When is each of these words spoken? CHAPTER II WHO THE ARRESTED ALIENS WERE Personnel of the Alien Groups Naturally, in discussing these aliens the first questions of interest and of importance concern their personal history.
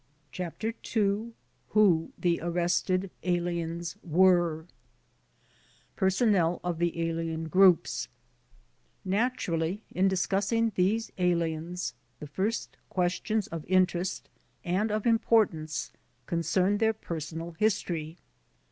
CHAPTER 0.31 0.73
II 0.95 1.33
WHO 1.67 2.11
THE 2.17 2.41
ARRESTED 2.41 3.11
ALIENS 3.21 3.97
WERE 4.01 4.65
Personnel 5.95 6.59
of 6.63 6.79
the 6.79 7.07
Alien 7.07 7.47
Groups 7.47 8.07
Naturally, 9.05 9.83
in 9.91 10.07
discussing 10.07 10.71
these 10.73 11.11
aliens 11.19 11.93
the 12.19 12.25
first 12.25 12.77
questions 12.89 13.45
of 13.45 13.63
interest 13.67 14.27
and 14.65 14.89
of 14.91 15.05
importance 15.05 15.91
concern 16.25 16.79
their 16.79 16.93
personal 16.93 17.51
history. 17.59 18.17